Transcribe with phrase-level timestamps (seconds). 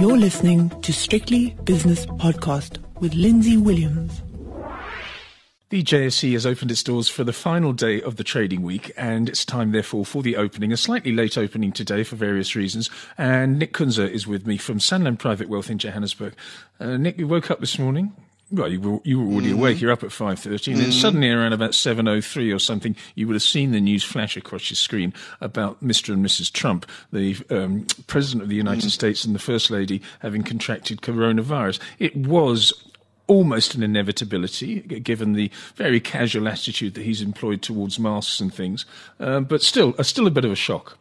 [0.00, 4.22] You're listening to Strictly Business Podcast with Lindsay Williams.
[5.68, 9.28] The JSE has opened its doors for the final day of the trading week, and
[9.28, 10.72] it's time, therefore, for the opening.
[10.72, 12.88] A slightly late opening today for various reasons.
[13.18, 16.32] And Nick Kunze is with me from Sanlam Private Wealth in Johannesburg.
[16.80, 18.14] Uh, Nick, you woke up this morning.
[18.52, 19.58] Well, you were, you were already mm-hmm.
[19.58, 19.80] awake.
[19.80, 20.90] You're up at five thirty, and mm-hmm.
[20.90, 24.02] then suddenly around about seven oh three or something, you would have seen the news
[24.02, 26.12] flash across your screen about Mr.
[26.12, 26.52] and Mrs.
[26.52, 28.88] Trump, the um, president of the United mm-hmm.
[28.88, 31.78] States and the first lady, having contracted coronavirus.
[31.98, 32.72] It was
[33.30, 38.84] almost an inevitability, given the very casual attitude that he's employed towards masks and things.
[39.20, 40.98] Um, but still, uh, still a bit of a shock.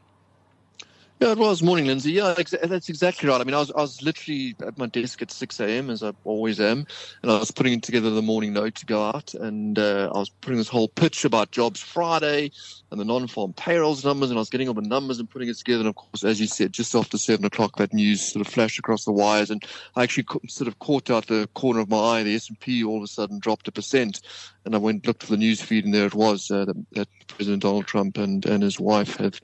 [1.21, 2.13] Yeah, it was morning, Lindsay.
[2.13, 3.41] Yeah, ex- that's exactly right.
[3.41, 5.89] I mean, I was I was literally at my desk at six a.m.
[5.89, 6.87] as I always am,
[7.21, 10.29] and I was putting together the morning note to go out, and uh, I was
[10.29, 12.51] putting this whole pitch about Jobs Friday
[12.91, 15.57] and the non-farm payrolls numbers, and I was getting all the numbers and putting it
[15.57, 15.81] together.
[15.81, 18.79] And of course, as you said, just after seven o'clock, that news sort of flashed
[18.79, 19.61] across the wires, and
[19.97, 22.23] I actually sort of caught out the corner of my eye.
[22.23, 24.21] The S and P all of a sudden dropped a percent,
[24.65, 27.07] and I went looked for the news feed, and there it was uh, that, that,
[27.27, 29.39] President Donald Trump and, and his wife had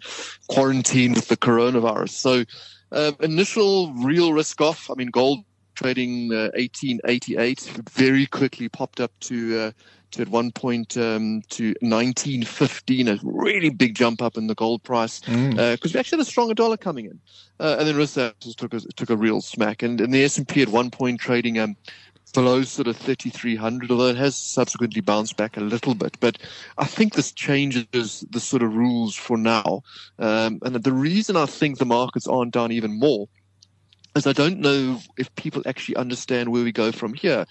[0.47, 2.09] quarantined with the coronavirus.
[2.09, 2.44] So,
[2.91, 4.91] uh, initial real risk off.
[4.91, 7.59] I mean, gold trading uh, 1888
[7.91, 9.71] very quickly popped up to uh,
[10.11, 14.81] to at one point um, to 1915, a really big jump up in the gold
[14.83, 15.59] price because mm.
[15.59, 17.19] uh, we actually had a stronger dollar coming in,
[17.59, 18.16] uh, and then risk
[18.58, 21.19] took a, took a real smack, and, and the S and P at one point
[21.19, 21.75] trading um,
[22.36, 26.17] below sort of 3,300, although it has subsequently bounced back a little bit.
[26.19, 26.38] But
[26.77, 29.81] I think this changes the sort of rules for now.
[30.19, 33.27] Um, and the reason I think the markets aren't down even more
[34.16, 37.45] is I don't know if people actually understand where we go from here.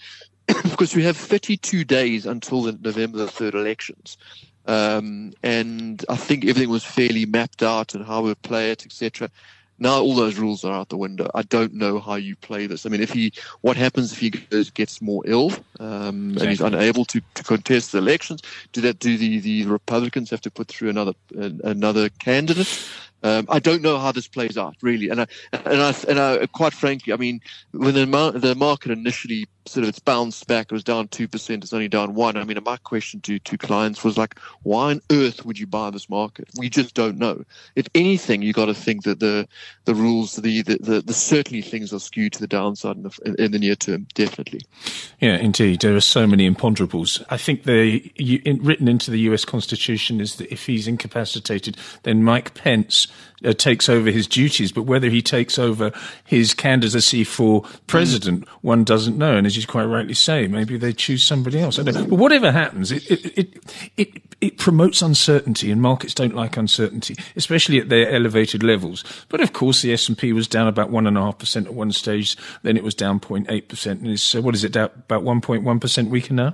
[0.63, 4.17] because we have 32 days until the November the 3rd elections.
[4.67, 9.29] Um, and I think everything was fairly mapped out and how we play it, etc.
[9.77, 11.29] Now all those rules are out the window.
[11.35, 12.85] I don't know how you play this.
[12.85, 16.41] I mean, if he, what happens if he goes, gets more ill um, exactly.
[16.41, 18.41] and he's unable to, to contest the elections?
[18.71, 18.99] Do that?
[18.99, 22.87] Do the, the Republicans have to put through another uh, another candidate?
[23.23, 26.45] Um, I don't know how this plays out really, and I, and I, and I,
[26.47, 27.41] quite frankly, I mean,
[27.71, 31.63] when the, the market initially sort of it's bounced back, it was down two percent,
[31.63, 32.37] it's only down one.
[32.37, 35.89] I mean, my question to to clients was like, why on earth would you buy
[35.89, 36.47] this market?
[36.57, 37.43] We just don't know.
[37.75, 39.47] If anything, you got to think that the
[39.85, 43.35] the rules, the, the the, the certainly things are skewed to the downside in the,
[43.43, 44.61] in the near term, definitely.
[45.19, 47.23] Yeah, indeed, there are so many imponderables.
[47.29, 49.45] I think the you, in, written into the U.S.
[49.45, 53.07] Constitution is that if he's incapacitated, then Mike Pence
[53.43, 55.91] uh, takes over his duties, but whether he takes over
[56.23, 58.49] his candidacy for president, mm.
[58.61, 59.35] one doesn't know.
[59.35, 61.79] And as you quite rightly say, maybe they choose somebody else.
[61.79, 62.05] I don't know.
[62.05, 63.63] But whatever happens, it, it, it,
[63.97, 69.03] it, it promotes uncertainty, and markets don't like uncertainty, especially at their elevated levels.
[69.29, 72.95] But of course, the S&P was down about 1.5% at one stage, then it was
[72.95, 76.53] down 0.8%, and is, uh, what is it, down about 1.1% weaker now?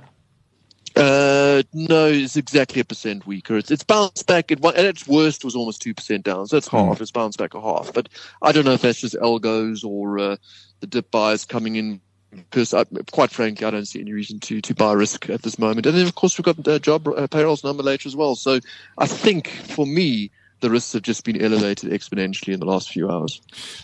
[0.94, 3.56] Uh, no, it's exactly a percent weaker.
[3.56, 4.50] It's it's bounced back.
[4.50, 6.46] It, at its worst, was almost two percent down.
[6.46, 6.76] So it's hmm.
[6.76, 7.00] half.
[7.00, 7.92] It's bounced back a half.
[7.94, 8.08] But
[8.42, 10.36] I don't know if that's just algos or uh,
[10.80, 12.00] the dip buyers coming in.
[12.34, 15.58] Because I, quite frankly, I don't see any reason to to buy risk at this
[15.58, 15.86] moment.
[15.86, 18.34] And then, of course, we've got uh, job uh, payrolls number later as well.
[18.36, 18.58] So
[18.98, 20.30] I think for me,
[20.62, 23.40] the risks have just been elevated exponentially in the last few hours.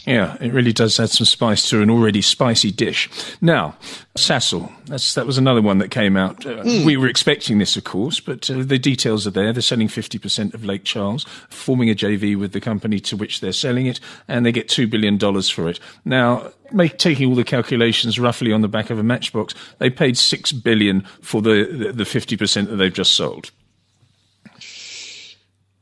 [0.07, 3.11] Yeah, it really does add some spice to an already spicy dish.
[3.41, 3.77] Now,
[4.17, 6.47] Sasol, that's, that was another one that came out.
[6.47, 6.87] Uh, mm.
[6.87, 9.53] We were expecting this, of course, but uh, the details are there.
[9.53, 13.53] They're selling 50% of Lake Charles, forming a JV with the company to which they're
[13.53, 15.81] selling it, and they get $2 billion for it.
[16.05, 20.19] Now, Make, taking all the calculations roughly on the back of a matchbox, they paid
[20.19, 23.51] six billion for the the fifty percent that they've just sold.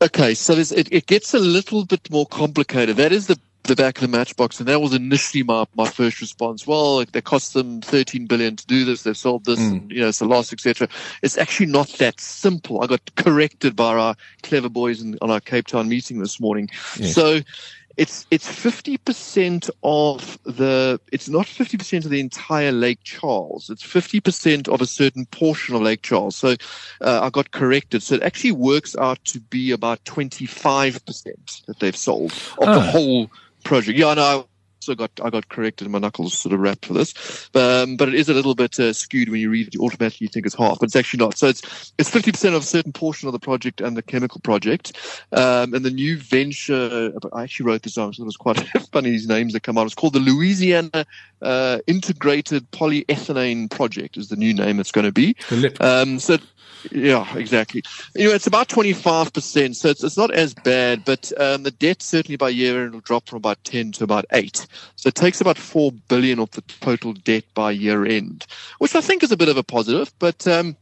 [0.03, 2.97] Okay, so it, it gets a little bit more complicated.
[2.97, 6.21] That is the the back of the matchbox, and that was initially my, my first
[6.21, 6.67] response.
[6.67, 9.03] Well, they cost them 13 billion to do this.
[9.03, 9.73] They've sold this, mm.
[9.73, 10.89] and you know it's a loss, etc.
[11.23, 12.83] It's actually not that simple.
[12.83, 16.71] I got corrected by our clever boys in, on our Cape Town meeting this morning.
[16.99, 17.15] Yes.
[17.15, 17.41] So
[17.97, 21.01] it's it's fifty percent of the.
[21.13, 23.71] It's not fifty percent of the entire Lake Charles.
[23.71, 26.37] It's fifty percent of a certain portion of Lake Charles.
[26.37, 26.57] So
[27.01, 28.03] uh, I got corrected.
[28.03, 32.69] So it actually works out to be about twenty five percent that they've sold of
[32.69, 32.75] oh.
[32.75, 33.31] the whole
[33.65, 33.99] project.
[33.99, 34.47] Yeah, I know
[34.87, 35.87] so got I got corrected.
[35.87, 38.79] And my knuckles sort of wrapped for this, um, but it is a little bit
[38.79, 39.75] uh, skewed when you read it.
[39.75, 41.37] You automatically think it's half, but it's actually not.
[41.37, 44.41] So it's it's fifty percent of a certain portion of the project and the chemical
[44.41, 44.97] project,
[45.33, 47.13] um, and the new venture.
[47.33, 48.15] I actually wrote this down.
[48.15, 48.59] So it was quite
[48.93, 49.11] funny.
[49.11, 49.87] These names that come out.
[49.87, 51.05] It's called the Louisiana
[51.43, 55.35] uh, uh, integrated polyethylene project is the new name it's going to be.
[55.81, 56.39] Um, so
[56.93, 57.83] yeah, exactly.
[58.15, 62.03] You know, it's about 25%, so it's, it's not as bad, but um, the debt
[62.03, 64.67] certainly by year end will drop from about 10 to about 8.
[64.97, 68.47] So it takes about 4 billion off the total debt by year end,
[68.79, 70.77] which I think is a bit of a positive, but um,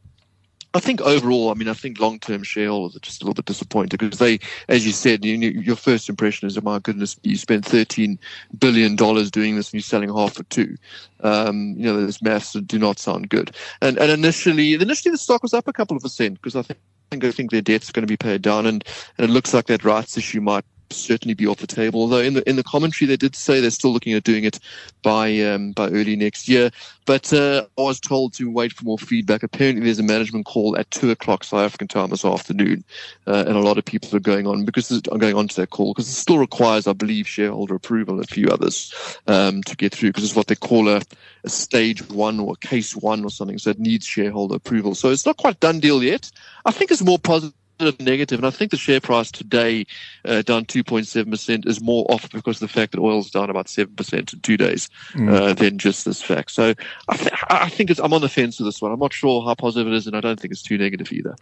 [0.74, 4.00] I think overall, I mean, I think long-term shareholders are just a little bit disappointed
[4.00, 7.64] because they, as you said, you, your first impression is, oh my goodness, you spent
[7.64, 8.18] thirteen
[8.58, 10.76] billion dollars doing this and you're selling half for two.
[11.20, 13.54] Um, you know, those maths do not sound good.
[13.80, 17.24] And and initially, initially the stock was up a couple of percent because I think
[17.24, 18.84] I think their debt's going to be paid down, and,
[19.16, 22.00] and it looks like that rights issue might certainly be off the table.
[22.00, 24.58] Although in the in the commentary they did say they're still looking at doing it
[25.02, 26.70] by um, by early next year.
[27.06, 29.42] But uh, I was told to wait for more feedback.
[29.42, 32.82] Apparently, there's a management call at two o'clock South African time this afternoon,
[33.26, 35.70] uh, and a lot of people are going on because I'm going on to that
[35.70, 38.92] call because it still requires, I believe, shareholder approval and a few others
[39.26, 41.02] um, to get through because it's what they call a,
[41.44, 43.58] a stage one or case one or something.
[43.58, 44.94] So it needs shareholder approval.
[44.94, 46.30] So it's not quite done deal yet.
[46.64, 49.86] I think it's more positive negative, and I think the share price today,
[50.24, 54.32] uh, down 2.7%, is more off because of the fact that oil's down about 7%
[54.32, 55.32] in two days mm.
[55.32, 56.50] uh, than just this fact.
[56.50, 56.74] So
[57.08, 58.92] I, th- I think I'm on the fence with this one.
[58.92, 61.36] I'm not sure how positive it is, and I don't think it's too negative either.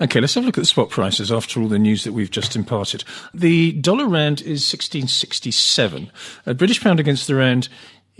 [0.00, 2.30] Okay, let's have a look at the spot prices after all the news that we've
[2.30, 3.04] just imparted.
[3.32, 6.10] The dollar rand is 1667.
[6.46, 7.68] A British pound against the rand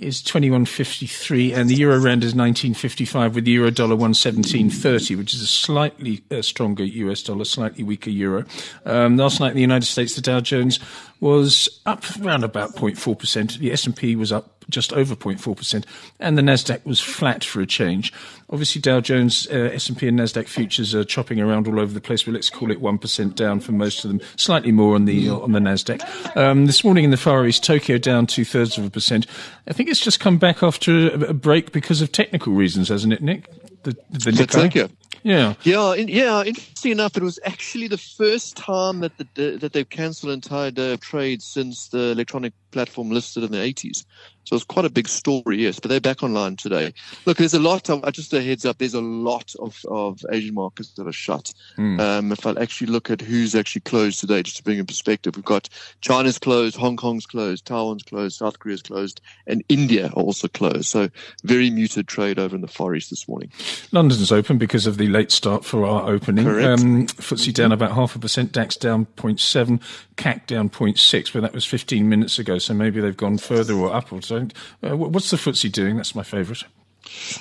[0.00, 5.42] is 21.53 and the euro rand is 19.55 with the euro dollar 117.30 which is
[5.42, 8.44] a slightly uh, stronger US dollar slightly weaker euro.
[8.84, 10.80] Um, last night in the United States the Dow Jones
[11.20, 15.84] was up around about 0.4% the S&P was up just over 0.4%,
[16.18, 18.12] and the Nasdaq was flat for a change.
[18.50, 22.24] Obviously, Dow Jones, uh, S&P, and Nasdaq futures are chopping around all over the place,
[22.24, 25.52] but let's call it 1% down for most of them, slightly more on the on
[25.52, 26.36] the Nasdaq.
[26.36, 29.26] Um, this morning in the Far East, Tokyo down two thirds of a percent.
[29.68, 33.12] I think it's just come back after a, a break because of technical reasons, hasn't
[33.12, 33.48] it, Nick?
[33.82, 34.88] The, the Tokyo.
[35.22, 36.42] Yeah, yeah, in, yeah.
[36.42, 40.70] Interesting enough, it was actually the first time that the that they've cancelled an entire
[40.70, 44.04] day of trade since the electronic platform listed in the 80s.
[44.44, 45.78] So it's quite a big story, yes.
[45.78, 46.92] But they're back online today.
[47.24, 50.54] Look, there's a lot of, just a heads up, there's a lot of, of Asian
[50.54, 51.52] markets that are shut.
[51.76, 52.00] Mm.
[52.00, 55.36] Um, if I actually look at who's actually closed today, just to bring in perspective,
[55.36, 55.68] we've got
[56.00, 60.86] China's closed, Hong Kong's closed, Taiwan's closed, South Korea's closed, and India are also closed.
[60.86, 61.10] So
[61.44, 63.52] very muted trade over in the Far East this morning.
[63.92, 66.44] London's open because of the late start for our opening.
[66.44, 66.80] Correct.
[66.80, 69.80] Um, FTSE down about half a percent, DAX down 0.7,
[70.16, 73.94] CAC down 0.6, but that was 15 minutes ago, so maybe they've gone further or
[73.94, 74.30] upwards.
[74.30, 74.46] Uh,
[74.82, 75.96] what's the FTSE doing?
[75.96, 76.64] That's my favourite.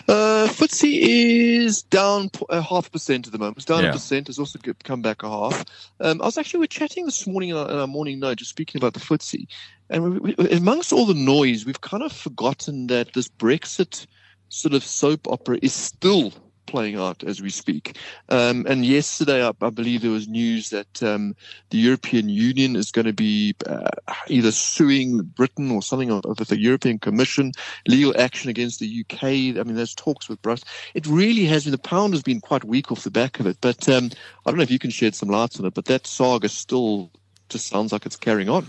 [0.08, 3.58] Uh, FTSE is down a half percent at the moment.
[3.58, 3.90] It's down yeah.
[3.90, 4.30] a percent.
[4.30, 5.66] It's also come back a half.
[6.00, 8.38] Um, I was actually we are chatting this morning in our, in our, morning note,
[8.38, 9.48] just speaking about the FTSE,
[9.90, 14.08] and we, we, amongst all the noise, we've kind of forgotten that this Brexit
[14.48, 16.34] sort of soap opera is still
[16.70, 17.98] playing out as we speak.
[18.30, 21.36] Um, and yesterday, I, I, believe there was news that um,
[21.72, 23.90] the European Union is going to be uh,
[24.28, 27.52] either suing Britain or something of, the European Commission,
[27.88, 29.24] legal action against the UK.
[29.24, 30.70] I mean, there's talks with Brussels.
[30.94, 33.58] It really has been, the pound has been quite weak off the back of it.
[33.62, 34.12] But um,
[34.46, 37.12] I don't know if you can shed some light on it, but that saga still
[37.50, 38.68] just sounds like it's carrying on.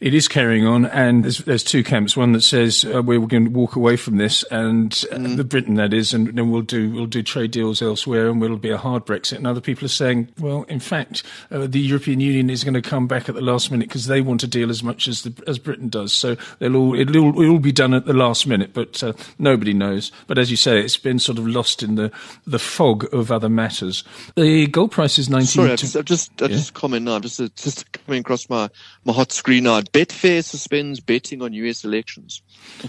[0.00, 2.16] It is carrying on, and there's, there's two camps.
[2.16, 5.36] One that says uh, we're going to walk away from this, and uh, mm.
[5.36, 8.58] the Britain that is, and then we'll do we'll do trade deals elsewhere, and it'll
[8.58, 9.38] be a hard Brexit.
[9.38, 12.82] And other people are saying, well, in fact, uh, the European Union is going to
[12.82, 15.34] come back at the last minute because they want to deal as much as the,
[15.48, 16.12] as Britain does.
[16.12, 19.14] So they'll all it'll, all, it'll all be done at the last minute, but uh,
[19.40, 20.12] nobody knows.
[20.28, 22.12] But as you say, it's been sort of lost in the
[22.46, 24.04] the fog of other matters.
[24.36, 25.46] The gold price is nineteen.
[25.48, 26.52] Sorry, I just I just, I yeah?
[26.52, 27.16] just comment now.
[27.16, 28.70] I'm Just just coming across my
[29.04, 29.80] my hot screen now.
[29.92, 32.42] Betfair suspends betting on US elections,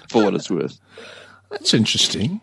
[0.09, 0.79] for what it's worth.
[1.49, 2.41] That's interesting.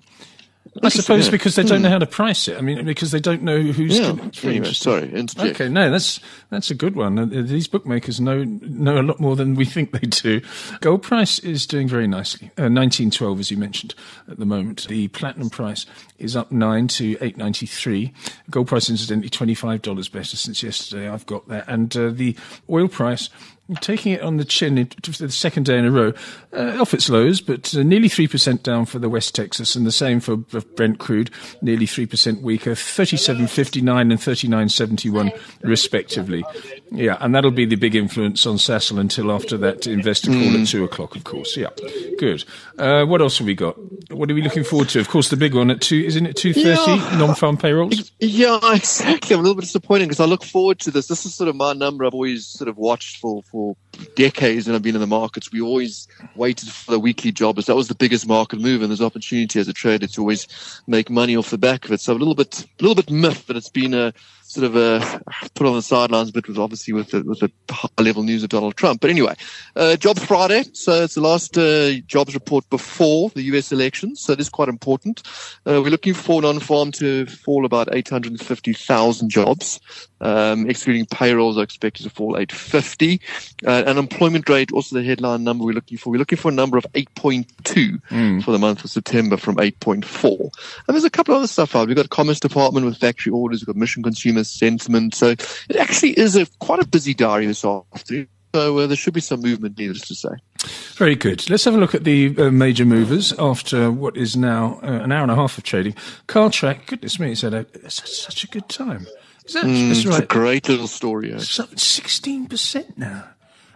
[0.82, 1.30] I suppose yeah.
[1.30, 1.92] because they don't know hmm.
[1.92, 2.58] how to price it.
[2.58, 3.98] I mean, because they don't know who's.
[3.98, 4.14] Yeah.
[4.42, 5.12] Anyway, sorry.
[5.12, 5.60] Interject.
[5.60, 6.20] Okay, no, that's
[6.50, 7.18] that's a good one.
[7.18, 10.40] Uh, these bookmakers know know a lot more than we think they do.
[10.80, 12.50] Gold price is doing very nicely.
[12.58, 13.94] Uh, Nineteen twelve, as you mentioned,
[14.28, 14.86] at the moment.
[14.88, 15.86] The platinum price
[16.18, 18.12] is up nine to eight ninety three.
[18.50, 21.08] Gold price, incidentally, twenty five dollars better since yesterday.
[21.08, 22.36] I've got that, and uh, the
[22.68, 23.30] oil price
[23.80, 26.12] taking it on the chin for the second day in a row,
[26.52, 29.92] uh, off its lows, but uh, nearly 3% down for the West Texas, and the
[29.92, 31.30] same for Brent crude,
[31.60, 36.44] nearly 3% weaker, 37.59 and 39.71 respectively.
[36.92, 40.62] Yeah, and that'll be the big influence on Sasol until after that investor call mm.
[40.62, 41.56] at 2 o'clock, of course.
[41.56, 41.70] Yeah,
[42.18, 42.44] good.
[42.78, 43.76] Uh, what else have we got?
[44.12, 45.00] What are we looking forward to?
[45.00, 47.18] Of course, the big one at 2, isn't it 2.30, yeah.
[47.18, 48.12] non-farm payrolls?
[48.20, 49.34] Yeah, exactly.
[49.34, 51.08] I'm a little bit disappointed because I look forward to this.
[51.08, 53.74] This is sort of my number I've always sort of watched for, for for
[54.16, 57.64] decades when I've been in the markets, we always waited for the weekly jobbers.
[57.64, 60.46] That was the biggest market move, and there's opportunity as a trader to always
[60.86, 62.02] make money off the back of it.
[62.02, 64.12] So a little bit, a little bit myth that it's been a
[64.56, 65.20] sort of a
[65.54, 68.42] put on the sidelines a bit with obviously with the, with the high level news
[68.42, 69.02] of Donald Trump.
[69.02, 69.34] But anyway,
[69.76, 73.70] uh, Jobs Friday, so it's the last uh, jobs report before the U.S.
[73.70, 75.22] elections, so it is quite important.
[75.66, 79.80] Uh, we're looking for non-farm to fall about 850,000 jobs,
[80.20, 83.20] um, excluding payrolls are expected to fall 850.
[83.66, 86.10] Uh, unemployment rate, also the headline number we're looking for.
[86.10, 88.42] We're looking for a number of 8.2 mm.
[88.42, 90.40] for the month of September from 8.4.
[90.40, 90.50] And
[90.94, 91.88] there's a couple of other stuff out.
[91.88, 93.60] We've got Commerce Department with factory orders.
[93.60, 95.14] We've got Michigan Consumer Sentiment.
[95.14, 95.28] So
[95.68, 98.28] it actually is a quite a busy diary this afternoon.
[98.54, 100.30] So uh, there should be some movement, needless to say.
[100.94, 101.50] Very good.
[101.50, 105.12] Let's have a look at the uh, major movers after what is now uh, an
[105.12, 105.94] hour and a half of trading.
[106.26, 109.06] Cartrack, goodness me, it's had a, it's such a good time.
[109.44, 110.22] Is that, mm, that's right.
[110.22, 111.38] It's a great little story.
[111.38, 113.28] Sixteen percent now.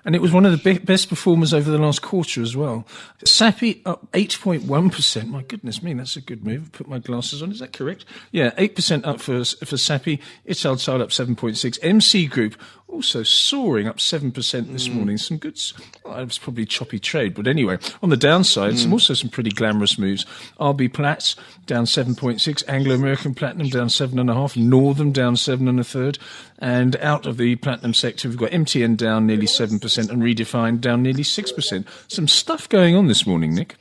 [0.05, 2.87] And it was one of the best performers over the last quarter as well.
[3.25, 5.29] Sappi up 8.1%.
[5.29, 6.73] My goodness me, that's a good move.
[6.73, 7.51] Put my glasses on.
[7.51, 8.05] Is that correct?
[8.33, 10.21] Yeah, 8% up for, for Sappi.
[10.49, 11.79] Italtile up 7.6.
[11.83, 14.33] MC Group also soaring up 7%
[14.73, 14.95] this mm.
[14.95, 15.17] morning.
[15.17, 15.59] Some good,
[16.05, 18.79] well, it was probably choppy trade, but anyway, on the downside, mm.
[18.79, 20.25] some also some pretty glamorous moves.
[20.59, 26.19] RB Plats down 7.6, Anglo American Platinum down 7.5, Northam down 7 and a third,
[26.59, 31.03] and out of the platinum sector, we've got MTN down nearly 7% and Redefine down
[31.03, 31.87] nearly 6%.
[32.09, 33.77] Some stuff going on this morning, Nick.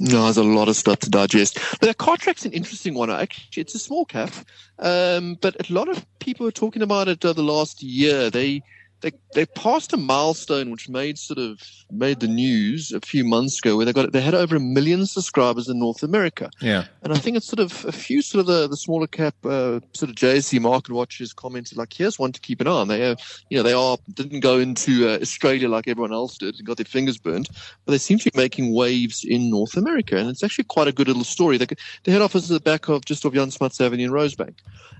[0.00, 1.58] No, there's a lot of stuff to digest.
[1.78, 3.10] But the Cartrack's an interesting one.
[3.10, 4.32] Actually, it's a small cap,
[4.78, 8.30] um, but a lot of people are talking about it uh, the last year.
[8.30, 8.62] They
[9.00, 13.58] they they passed a milestone which made sort of made the news a few months
[13.58, 16.50] ago where they got they had over a million subscribers in North America.
[16.60, 19.34] Yeah, and I think it's sort of a few sort of the, the smaller cap
[19.44, 22.88] uh, sort of JSE market watchers commented like, here's one to keep an eye on.
[22.88, 23.16] They, uh,
[23.48, 26.76] you know, they are didn't go into uh, Australia like everyone else did and got
[26.76, 27.48] their fingers burnt,
[27.84, 30.92] but they seem to be making waves in North America, and it's actually quite a
[30.92, 31.56] good little story.
[31.56, 31.66] They,
[32.04, 34.56] the head office is at the back of just off Jan Smuts Avenue in Rosebank,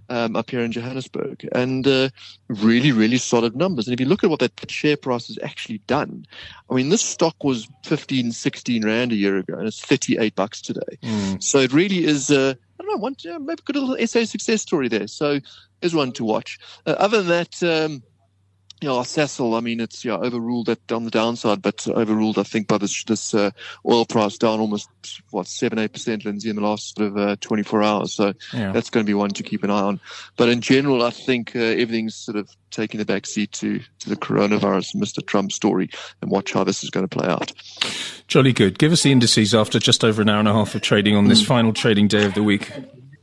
[0.08, 2.08] um, up here in Johannesburg, and uh,
[2.48, 3.86] really really solid numbers.
[3.86, 6.26] And if you look at what that share price has actually done,
[6.70, 10.60] I mean, this stock was 15, 16 rand a year ago, and it's 38 bucks
[10.60, 10.98] today.
[11.02, 11.42] Mm.
[11.42, 14.24] So it really is, uh, I don't know, one, yeah, maybe a good little SA
[14.24, 15.06] success story there.
[15.06, 15.40] So
[15.80, 16.58] there's one to watch.
[16.86, 18.02] Uh, other than that, um,
[18.80, 22.44] you know, Sasol, I mean, it's yeah overruled that on the downside, but overruled, I
[22.44, 23.50] think, by this this uh,
[23.86, 24.88] oil price down almost
[25.30, 28.14] what seven eight percent, Lindsay, in the last sort of uh, 24 hours.
[28.14, 28.72] So yeah.
[28.72, 30.00] that's going to be one to keep an eye on.
[30.36, 34.08] But in general, I think uh, everything's sort of taking the back seat to to
[34.08, 35.24] the coronavirus, Mr.
[35.24, 35.90] Trump story,
[36.22, 37.52] and watch how this is going to play out.
[38.28, 38.78] Jolly good.
[38.78, 41.28] Give us the indices after just over an hour and a half of trading on
[41.28, 41.46] this mm.
[41.46, 42.70] final trading day of the week.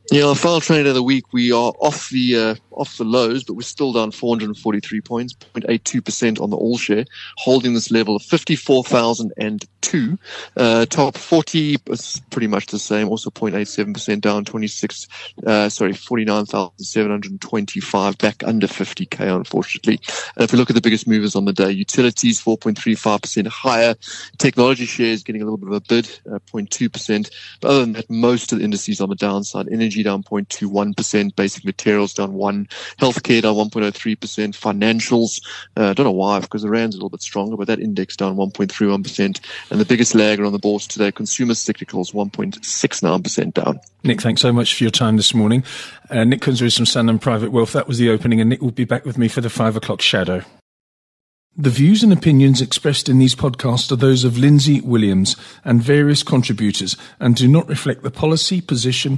[0.10, 3.56] Yeah, final trade of the week, we are off the uh, off the lows, but
[3.56, 7.04] we're still down 443 points, 0.82% on the all share,
[7.38, 10.18] holding this level of 54,002.
[10.56, 15.08] Uh, top 40 is pretty much the same, also 0.87% down, 26,
[15.46, 20.00] uh, sorry, 49,725, back under 50k, unfortunately.
[20.36, 23.96] And if we look at the biggest movers on the day, utilities 4.35% higher,
[24.38, 27.26] technology shares getting a little bit of a bid, 0.2%.
[27.26, 30.24] Uh, but other than that, most of the indices on the downside, energy energy down
[30.24, 32.68] 0.21%, basic materials down 1,
[33.00, 34.18] healthcare down 1.03%,
[34.56, 35.42] financials,
[35.75, 38.16] uh, I don't know why, because the rand's a little bit stronger, but that index
[38.16, 39.39] down 1.31%.
[39.72, 43.80] And the biggest lagger on the bourse today, consumer cyclicals 1.69% down.
[44.04, 45.63] Nick, thanks so much for your time this morning.
[46.10, 47.74] Uh, Nick is from Sanlam Private Wealth.
[47.74, 50.01] That was the opening, and Nick will be back with me for the five o'clock
[50.01, 50.44] shadow.
[51.60, 55.36] The views and opinions expressed in these podcasts are those of Lindsay Williams
[55.66, 59.18] and various contributors and do not reflect the policy, position,